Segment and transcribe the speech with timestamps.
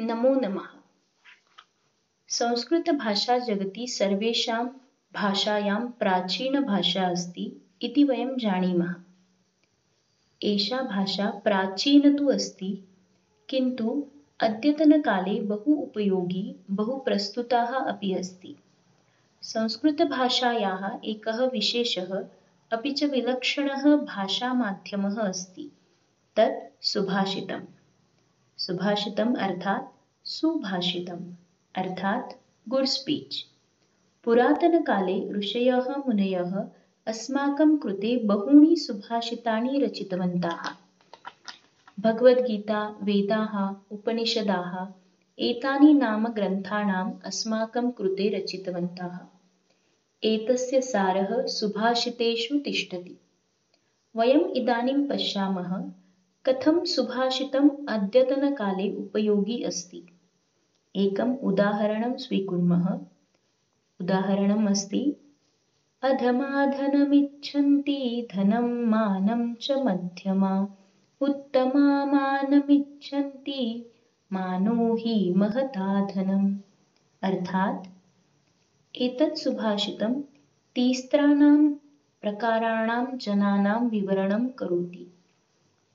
[0.00, 0.68] नमो नमः।
[2.28, 4.64] संस्कृतभाषा जगति सर्वेषां
[5.12, 8.94] भाषायां प्राचीनभाषा अस्ति इति वयं जानीमः।
[10.42, 12.82] एषा भाषा प्राचीन तु अस्ति
[13.48, 14.08] किन्तु
[14.40, 18.54] अद्यतनकाले बहु उपयोगी बहु प्रस्तुताः अपि अस्ति।
[19.42, 22.24] संस्कृतभाषायाः एकः विशेषः
[22.72, 25.70] अपि च विलक्षणः भाषामाध्यमः अस्ति।
[26.36, 27.66] तत् सुभाषितम्
[28.60, 29.84] सुभाषितम् अर्थात्
[30.28, 31.32] सुभाषितम्,
[31.76, 32.32] अर्थात्
[32.68, 33.36] गुड् स्पीच्।
[34.24, 36.68] पुरातनकाले ऋषयः मुनयः
[37.06, 37.76] अस्माकं
[38.26, 40.74] बहूनि सुभाषितानि रचितवन्तः।
[42.00, 44.92] भगवद्गीता, वेदाः, उपनिषदाः,
[45.38, 49.18] एतानि नाम ग्रन्थाणाम् अस्माकं कृते रचितवन्तः।
[50.24, 53.20] एतस्य सारः सुभाषितेषु तिष्ठति।
[54.16, 55.90] वयम् इदानीं पश्यामः
[56.48, 60.00] कथं सुभाषितम् अद्यतनकाले उपयोगी अस्ति?
[60.94, 62.86] एकम् उदाहरणं स्वीकुर्मः।
[64.00, 65.02] उदाहरणम् अस्ति
[66.02, 67.98] अधमाधनमिच्छन्ति
[68.34, 70.52] धनं मानं च मध्यमा
[71.20, 73.60] उत्तमा मानमिच्छन्ति
[74.32, 76.48] मानो हि महता धनम्।
[77.22, 77.86] अर्थात्
[79.02, 80.20] एतत् सुभाषितं
[80.74, 81.72] तीस्राणां
[82.22, 85.06] प्रकाराणां जनानां विवरणं करोति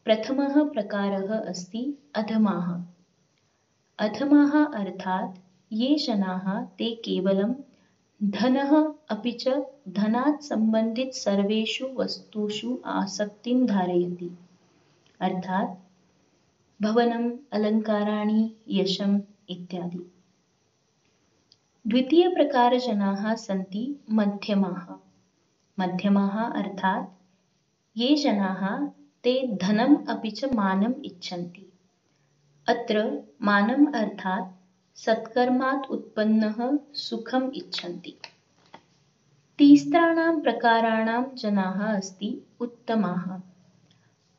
[0.06, 2.68] प्रथमः प्रकारः अस्ति अधमाः।
[4.00, 5.38] अधमाः अर्थात्
[5.74, 7.54] ये जनाः ते केवलं
[8.24, 9.48] धनः अपि च
[9.88, 14.30] धनात् सम्बन्धित सर्वेषु वस्तुषु आसक्तिं धारयति
[15.22, 15.74] अर्थात्
[16.84, 19.20] भवनम् अलङ्काराणि, यशम्
[19.50, 20.06] इत्यादि।
[21.88, 24.96] द्वितीयप्रकारजनाः सन्ति मध्यमाः।
[25.80, 27.10] मध्यमाः अर्थात्
[27.98, 28.88] ये जनाः
[29.26, 31.74] ते धनम् अपि च मानम् इच्छन्ति।
[32.68, 34.52] अत्र मानम् अर्थात्
[35.00, 38.18] सत्कर्मात् उत्पन्नः सुखम् इच्छन्ति।
[39.58, 43.42] तीस्राणां प्रकाराणां जनाः अस्ति उत्तमाः।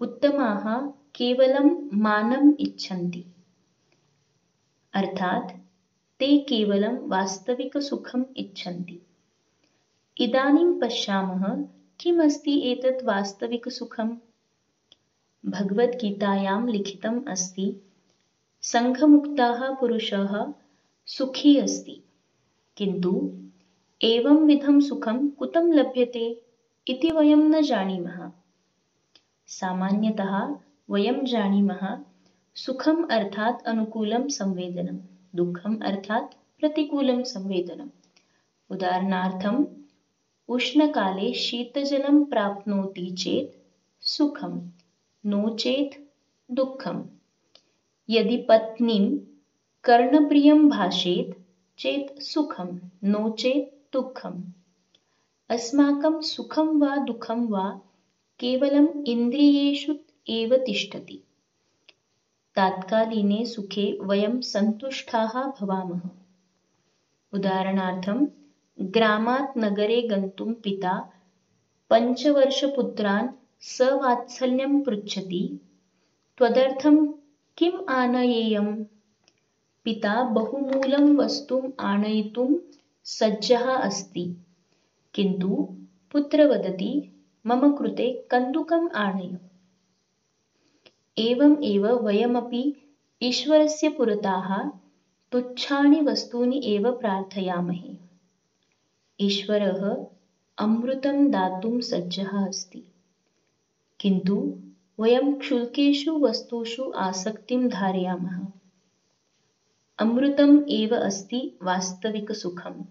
[0.01, 0.81] उत्तमाः
[1.15, 3.25] केवलं मानम् इच्छन्ति।
[4.95, 5.51] अर्थात्
[6.19, 9.01] ते केवलं वास्तविकसुखम् इच्छन्ति।
[10.19, 11.65] इदानीं पश्यामः
[12.01, 14.17] किमस्ति एतत् वास्तविकसुखं
[15.49, 17.67] भगवद्गीतायां लिखितम् अस्ति।
[18.63, 20.33] सङ्घमुक्ताः पुरुषः
[21.07, 22.03] सुखी अस्ति।
[22.77, 23.13] किन्तु
[24.01, 26.25] एवं विधं सुखं कुतं लभ्यते
[26.87, 28.31] इति वयं न जानीमः।
[29.49, 30.35] सामान्यतः
[30.91, 31.87] वयं जानीमः
[32.57, 34.99] सुखम् अर्थात् अनुकूलं संवेदनम्
[35.37, 37.89] दुःखम् अर्थात् प्रतिकूलं संवेदनम्
[38.71, 39.65] उदाहरणार्थम्
[40.49, 43.55] उष्णकाले शीतजलं प्राप्नोति चेत्
[44.03, 44.59] सुखं
[45.27, 45.95] नो चेत्
[46.55, 47.03] दुःखम्।
[48.09, 49.17] यदि पत्नीं
[49.85, 51.35] कर्णप्रियं भाषेत
[51.79, 52.69] चेत् सुखं
[53.05, 54.43] नो चेत् दुःखम्।
[55.51, 57.71] अस्माकं सुखं वा दुःखं वा
[58.41, 58.89] केवलम्
[60.29, 61.23] एव तिष्ठति।
[62.57, 66.09] तात्कालीने सुखे वयं सन्तुष्टाः भवामः।
[67.33, 68.25] उदाहरणार्थं,
[68.97, 70.95] ग्रामात् नगरे गन्तुं पिता
[71.91, 73.29] पञ्चवर्षपुत्रान्
[73.61, 75.59] सवात्सल्यं पृच्छति।
[76.39, 77.07] त्वदर्थं
[77.59, 78.85] किम् आनयेयम्?
[79.85, 82.55] पिता बहुमूलं वस्तुम् आनयितुं
[83.05, 84.35] सज्जः अस्ति।
[85.15, 85.77] किन्तु
[86.13, 87.11] पुत्र वदति
[87.47, 89.39] मम कृते कन्दुकम् आनय।
[91.19, 92.75] एवम् एव वयमपि
[93.23, 94.71] ईश्वरस्य पुरतः
[95.33, 97.97] तुच्छानि वस्तूनि एव प्रार्थयामहे।
[99.21, 100.07] ईश्वरः
[100.59, 102.83] अमृतं दातुं सज्जः अस्ति
[104.01, 104.59] किन्तु
[105.01, 108.47] वयं क्षुल्केषु वस्तुषु आसक्तिं धारयामः।
[109.99, 112.85] अमृतम् एव अस्ति वास्तविकसुखम्।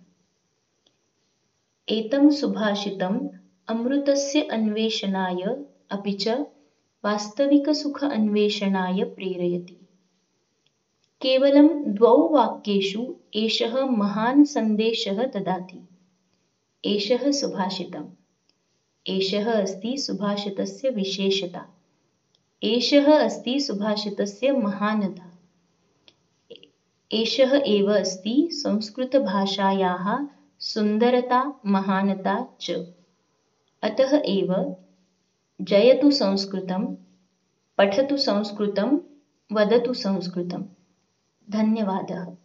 [1.90, 3.20] एतं सुभाषितम्
[3.68, 5.44] अमृतस्य अन्वेषणाय
[5.92, 6.28] अपि च
[7.06, 9.78] वास्तविकसुख अन्वेषणाय प्रेरयति।
[11.22, 15.82] केवलं द्वौ वाक्येषु एषः महान् सन्देशः ददाति।
[16.84, 18.25] एषः सुभाषितम्।
[19.10, 21.68] एषः अस्ति सुभाषितस्य विशेषता।
[22.64, 25.32] एषः अस्ति सुभाषितस्य महानता।
[27.12, 30.28] एषः एव अस्ति संस्कृतभाषायाः
[30.60, 32.72] सुन्दरता, महानता च।
[33.84, 34.78] अतः एव
[35.62, 36.96] जयतु संस्कृतं,
[37.78, 38.98] पठतु संस्कृतं,
[39.52, 40.64] वदतु संस्कृतं।
[41.50, 42.45] धन्यवादः।